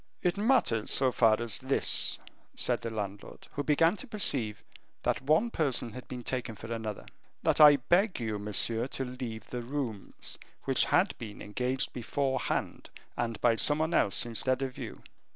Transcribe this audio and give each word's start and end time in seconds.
"It 0.23 0.35
matters 0.35 0.89
so 0.89 1.11
far 1.11 1.39
as 1.39 1.59
this," 1.59 2.17
said 2.55 2.81
the 2.81 2.89
landlord, 2.89 3.47
who 3.51 3.61
began 3.63 3.95
to 3.97 4.07
perceive 4.07 4.63
that 5.03 5.21
one 5.21 5.51
person 5.51 5.91
had 5.91 6.07
been 6.07 6.23
taken 6.23 6.55
for 6.55 6.73
another, 6.73 7.05
"that 7.43 7.61
I 7.61 7.75
beg 7.75 8.19
you, 8.19 8.39
monsieur, 8.39 8.87
to 8.87 9.05
leave 9.05 9.51
the 9.51 9.61
rooms, 9.61 10.39
which 10.63 10.85
had 10.85 11.15
been 11.19 11.39
engaged 11.39 11.93
beforehand, 11.93 12.89
and 13.15 13.39
by 13.41 13.57
some 13.57 13.77
one 13.77 13.93
else 13.93 14.25
instead 14.25 14.63
of 14.63 14.75
you." 14.75 15.03